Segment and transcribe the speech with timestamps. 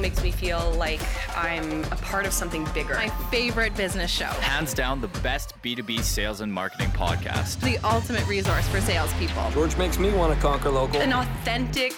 [0.00, 1.00] makes me feel like
[1.36, 2.94] I'm a part of something bigger.
[2.94, 4.24] My favorite business show.
[4.24, 7.60] Hands down, the best B2B sales and marketing podcast.
[7.60, 9.50] The ultimate resource for salespeople.
[9.52, 11.00] George makes me want to conquer local.
[11.00, 11.92] An authentic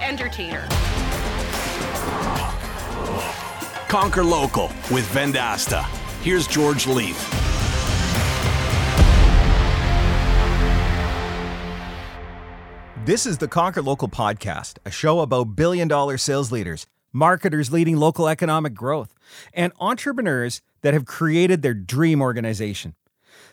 [0.00, 0.66] entertainer.
[3.88, 5.82] Conquer Local with Vendasta.
[6.22, 7.18] Here's George Leith.
[13.04, 17.96] This is the Conquer Local podcast, a show about billion dollar sales leaders, marketers leading
[17.96, 19.14] local economic growth,
[19.52, 22.94] and entrepreneurs that have created their dream organization.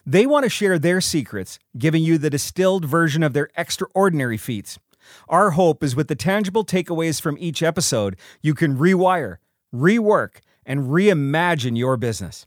[0.05, 4.79] They want to share their secrets, giving you the distilled version of their extraordinary feats.
[5.27, 9.37] Our hope is with the tangible takeaways from each episode, you can rewire,
[9.73, 12.45] rework, and reimagine your business.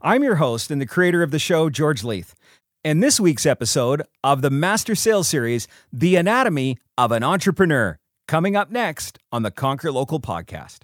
[0.00, 2.34] I'm your host and the creator of the show, George Leith.
[2.84, 8.56] And this week's episode of the Master Sales Series, The Anatomy of an Entrepreneur, coming
[8.56, 10.80] up next on the Conquer Local podcast.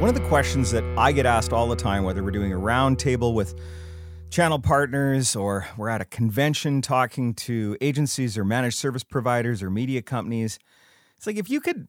[0.00, 2.56] One of the questions that I get asked all the time, whether we're doing a
[2.56, 3.54] roundtable with
[4.30, 9.70] channel partners or we're at a convention talking to agencies or managed service providers or
[9.70, 10.58] media companies,
[11.16, 11.88] it's like if you could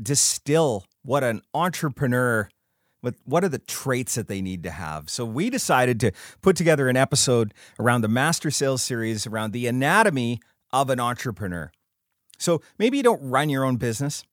[0.00, 2.48] distill what an entrepreneur
[3.00, 5.10] what what are the traits that they need to have.
[5.10, 9.66] So we decided to put together an episode around the Master Sales series around the
[9.66, 10.40] anatomy
[10.72, 11.70] of an entrepreneur.
[12.38, 14.24] So maybe you don't run your own business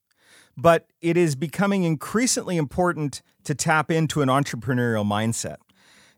[0.57, 5.57] but it is becoming increasingly important to tap into an entrepreneurial mindset.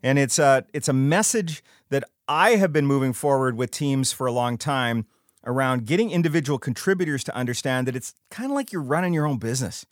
[0.04, 4.28] And it's a, it's a message that I have been moving forward with teams for
[4.28, 5.06] a long time
[5.46, 9.38] around getting individual contributors to understand that it's kind of like you're running your own
[9.38, 9.86] business.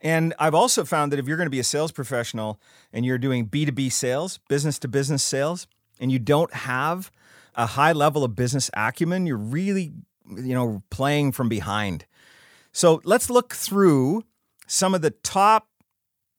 [0.00, 2.60] And I've also found that if you're going to be a sales professional
[2.92, 5.66] and you're doing B2B sales, business to business sales,
[6.00, 7.10] and you don't have
[7.54, 9.92] a high level of business acumen, you're really,
[10.28, 12.04] you know, playing from behind.
[12.72, 14.24] So let's look through
[14.66, 15.68] some of the top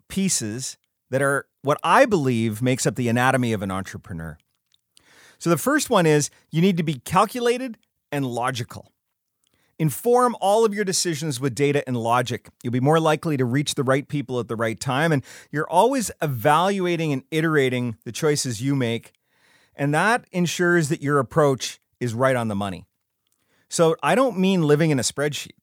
[0.09, 0.77] pieces
[1.09, 4.37] that are what I believe makes up the anatomy of an entrepreneur.
[5.39, 7.77] So the first one is you need to be calculated
[8.11, 8.91] and logical.
[9.79, 12.49] Inform all of your decisions with data and logic.
[12.63, 15.67] You'll be more likely to reach the right people at the right time, and you're
[15.67, 19.11] always evaluating and iterating the choices you make.
[19.75, 22.85] And that ensures that your approach is right on the money.
[23.69, 25.57] So I don't mean living in a spreadsheet.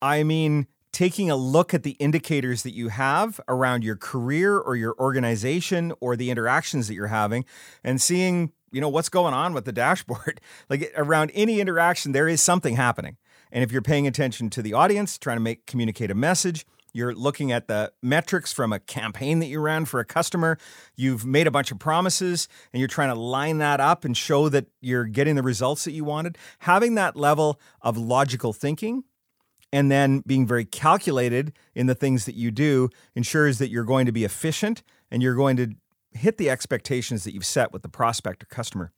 [0.00, 4.76] I mean taking a look at the indicators that you have around your career or
[4.76, 7.44] your organization or the interactions that you're having
[7.82, 10.40] and seeing, you know, what's going on with the dashboard.
[10.70, 13.16] like around any interaction there is something happening.
[13.52, 17.12] And if you're paying attention to the audience, trying to make communicate a message, you're
[17.12, 20.58] looking at the metrics from a campaign that you ran for a customer.
[20.94, 24.48] You've made a bunch of promises and you're trying to line that up and show
[24.48, 26.38] that you're getting the results that you wanted.
[26.60, 29.02] Having that level of logical thinking
[29.74, 34.06] and then being very calculated in the things that you do ensures that you're going
[34.06, 35.74] to be efficient and you're going to
[36.12, 38.92] hit the expectations that you've set with the prospect or customer.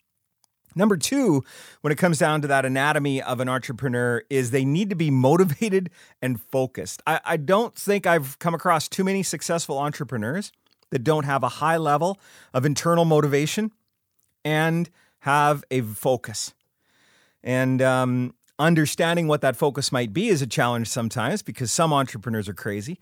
[0.75, 1.43] Number two,
[1.81, 5.11] when it comes down to that anatomy of an entrepreneur, is they need to be
[5.11, 5.89] motivated
[6.21, 7.01] and focused.
[7.07, 10.53] I, I, don't think I've come across too many successful entrepreneurs
[10.91, 12.21] that don't have a high level
[12.53, 13.73] of internal motivation
[14.45, 16.53] and have a focus.
[17.43, 22.49] And um, understanding what that focus might be is a challenge sometimes because some entrepreneurs
[22.49, 22.99] are crazy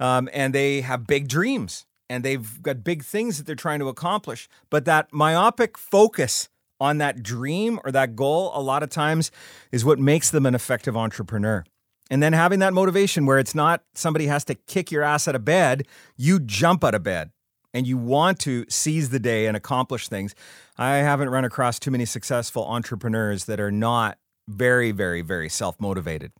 [0.00, 3.88] um, and they have big dreams and they've got big things that they're trying to
[3.88, 4.48] accomplish.
[4.70, 6.48] But that myopic focus
[6.80, 9.30] on that dream or that goal, a lot of times,
[9.72, 11.64] is what makes them an effective entrepreneur.
[12.10, 15.34] And then having that motivation where it's not somebody has to kick your ass out
[15.34, 15.86] of bed,
[16.16, 17.30] you jump out of bed
[17.74, 20.34] and you want to seize the day and accomplish things.
[20.78, 25.80] I haven't run across too many successful entrepreneurs that are not very, very, very self
[25.80, 26.32] motivated.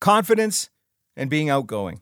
[0.00, 0.70] Confidence
[1.16, 2.00] and being outgoing.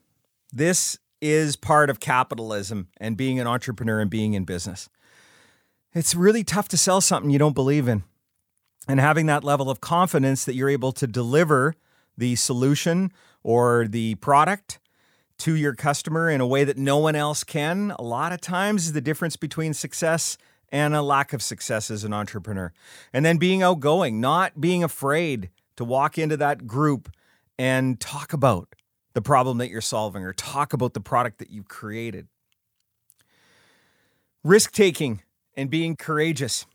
[0.53, 4.89] This is part of capitalism and being an entrepreneur and being in business.
[5.93, 8.03] It's really tough to sell something you don't believe in.
[8.87, 11.73] And having that level of confidence that you're able to deliver
[12.17, 13.11] the solution
[13.43, 14.79] or the product
[15.39, 18.85] to your customer in a way that no one else can, a lot of times
[18.85, 20.37] is the difference between success
[20.69, 22.73] and a lack of success as an entrepreneur.
[23.13, 27.09] And then being outgoing, not being afraid to walk into that group
[27.57, 28.75] and talk about
[29.13, 32.27] the problem that you're solving or talk about the product that you've created.
[34.43, 35.21] Risk taking
[35.55, 36.65] and being courageous.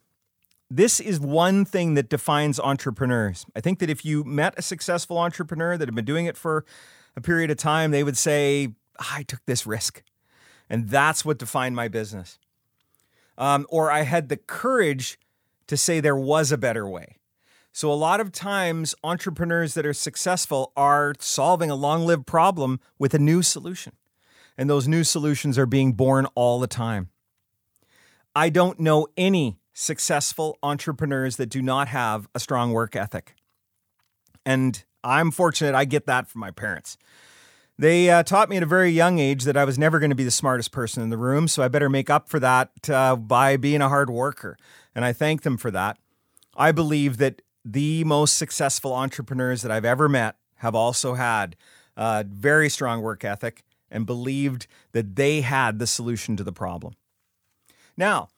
[0.75, 3.45] this is one thing that defines entrepreneurs.
[3.55, 6.65] I think that if you met a successful entrepreneur that had been doing it for
[7.15, 8.69] a period of time, they would say,
[8.99, 10.03] I took this risk.
[10.71, 12.39] And that's what defined my business.
[13.39, 15.19] Um, or I had the courage
[15.67, 17.17] to say there was a better way.
[17.73, 22.81] So, a lot of times, entrepreneurs that are successful are solving a long lived problem
[22.99, 23.95] with a new solution.
[24.59, 27.09] And those new solutions are being born all the time.
[28.37, 33.35] I don't know any successful entrepreneurs that do not have a strong work ethic.
[34.45, 36.99] And I'm fortunate I get that from my parents.
[37.83, 40.15] They uh, taught me at a very young age that I was never going to
[40.15, 43.17] be the smartest person in the room, so I better make up for that uh,
[43.17, 44.57] by being a hard worker.
[44.95, 45.99] And I thank them for that.
[46.57, 51.57] I believe that the most successful entrepreneurs that I've ever met have also had
[51.97, 56.95] a very strong work ethic and believed that they had the solution to the problem.
[57.97, 58.29] Now,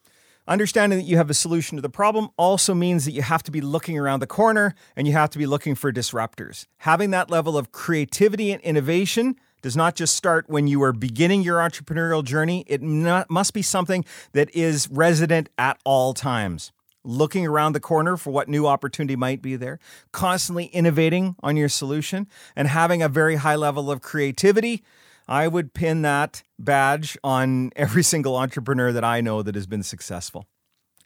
[0.47, 3.51] understanding that you have a solution to the problem also means that you have to
[3.51, 6.65] be looking around the corner and you have to be looking for disruptors.
[6.79, 11.41] Having that level of creativity and innovation does not just start when you are beginning
[11.41, 16.71] your entrepreneurial journey, it must be something that is resident at all times
[17.05, 19.79] looking around the corner for what new opportunity might be there,
[20.11, 24.83] constantly innovating on your solution, and having a very high level of creativity.
[25.27, 29.83] I would pin that badge on every single entrepreneur that I know that has been
[29.83, 30.45] successful.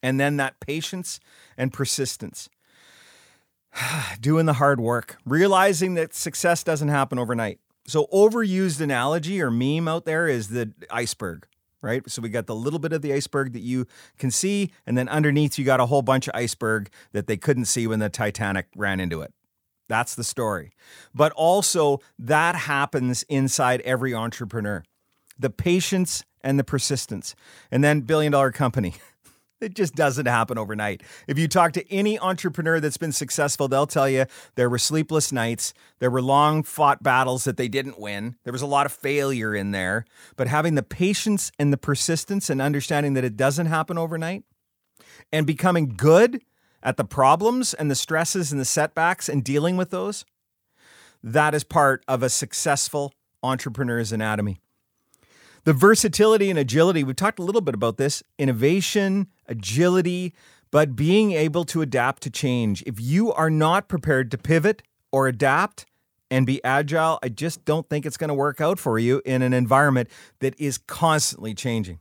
[0.01, 1.19] And then that patience
[1.57, 2.49] and persistence.
[4.19, 7.59] Doing the hard work, realizing that success doesn't happen overnight.
[7.85, 11.47] So, overused analogy or meme out there is the iceberg
[11.81, 12.09] right?
[12.09, 13.87] So we got the little bit of the iceberg that you
[14.17, 17.65] can see, and then underneath you got a whole bunch of iceberg that they couldn't
[17.65, 19.33] see when the Titanic ran into it.
[19.89, 20.71] That's the story.
[21.13, 24.83] But also, that happens inside every entrepreneur
[25.37, 27.33] the patience and the persistence.
[27.71, 28.95] And then, billion dollar company.
[29.61, 31.03] It just doesn't happen overnight.
[31.27, 34.25] If you talk to any entrepreneur that's been successful, they'll tell you
[34.55, 38.61] there were sleepless nights, there were long fought battles that they didn't win, there was
[38.61, 40.05] a lot of failure in there.
[40.37, 44.45] But having the patience and the persistence and understanding that it doesn't happen overnight
[45.31, 46.41] and becoming good
[46.81, 50.25] at the problems and the stresses and the setbacks and dealing with those,
[51.23, 54.59] that is part of a successful entrepreneur's anatomy.
[55.65, 60.33] The versatility and agility, we've talked a little bit about this innovation, agility,
[60.71, 62.83] but being able to adapt to change.
[62.85, 64.81] If you are not prepared to pivot
[65.11, 65.85] or adapt
[66.31, 69.41] and be agile, I just don't think it's going to work out for you in
[69.41, 70.09] an environment
[70.39, 71.99] that is constantly changing.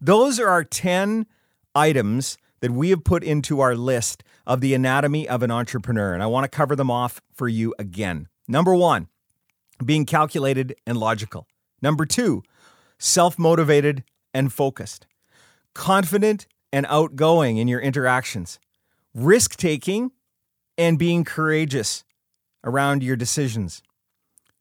[0.00, 1.26] Those are our 10
[1.74, 6.22] items that we have put into our list of the anatomy of an entrepreneur, and
[6.22, 8.28] I want to cover them off for you again.
[8.46, 9.08] Number one,
[9.84, 11.46] being calculated and logical.
[11.82, 12.42] Number two,
[12.98, 14.04] self motivated
[14.34, 15.06] and focused,
[15.74, 18.58] confident and outgoing in your interactions,
[19.14, 20.12] risk taking
[20.78, 22.04] and being courageous
[22.64, 23.82] around your decisions,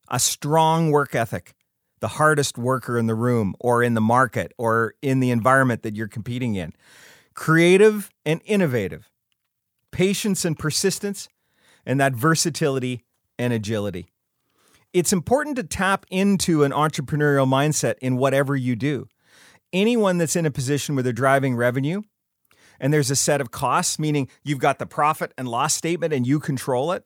[0.09, 1.53] a strong work ethic,
[1.99, 5.95] the hardest worker in the room or in the market or in the environment that
[5.95, 6.73] you're competing in,
[7.39, 9.09] creative and innovative,
[9.91, 11.27] patience and persistence,
[11.85, 13.03] and that versatility
[13.39, 14.09] and agility
[14.93, 19.07] it's important to tap into an entrepreneurial mindset in whatever you do.
[19.71, 22.01] Anyone that's in a position where they're driving revenue
[22.79, 26.25] and there's a set of costs, meaning you've got the profit and loss statement and
[26.25, 27.05] you control it.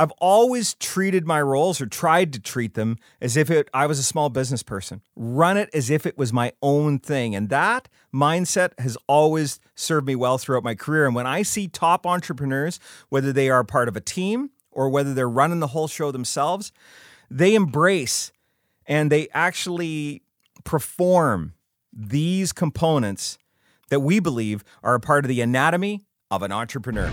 [0.00, 3.98] I've always treated my roles or tried to treat them as if it, I was
[3.98, 7.34] a small business person, run it as if it was my own thing.
[7.34, 11.04] And that mindset has always served me well throughout my career.
[11.04, 12.80] And when I see top entrepreneurs,
[13.10, 16.72] whether they are part of a team or whether they're running the whole show themselves,
[17.30, 18.32] they embrace
[18.86, 20.22] and they actually
[20.64, 21.52] perform
[21.92, 23.36] these components
[23.90, 27.12] that we believe are a part of the anatomy of an entrepreneur.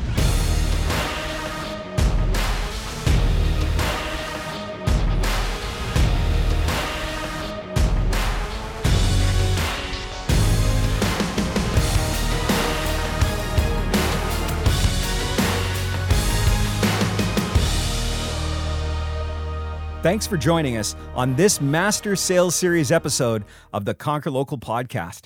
[20.07, 25.25] Thanks for joining us on this Master Sales Series episode of the Conquer Local podcast.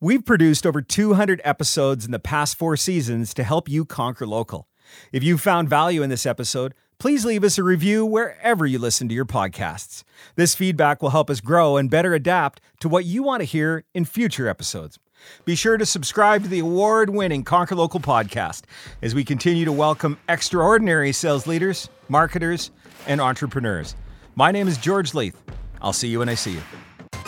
[0.00, 4.66] We've produced over 200 episodes in the past four seasons to help you conquer local.
[5.12, 9.08] If you found value in this episode, please leave us a review wherever you listen
[9.08, 10.02] to your podcasts.
[10.34, 13.84] This feedback will help us grow and better adapt to what you want to hear
[13.94, 14.98] in future episodes.
[15.44, 18.62] Be sure to subscribe to the award winning Conquer Local podcast
[19.02, 22.70] as we continue to welcome extraordinary sales leaders, marketers,
[23.06, 23.94] and entrepreneurs.
[24.34, 25.40] My name is George Leith.
[25.82, 26.62] I'll see you when I see you.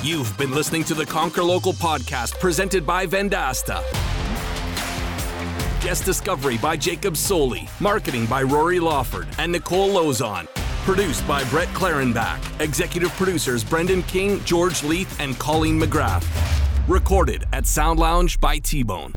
[0.02, 3.82] You've been listening to the Conquer Local podcast presented by Vendasta.
[5.82, 7.68] Guest discovery by Jacob Soley.
[7.80, 10.46] Marketing by Rory Lawford and Nicole Lozon.
[10.84, 12.60] Produced by Brett Clarenbach.
[12.60, 16.61] Executive producers Brendan King, George Leith, and Colleen McGrath.
[16.88, 19.12] Recorded at Sound Lounge by T Bone.